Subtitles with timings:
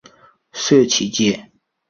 [0.51, 1.51] 社企界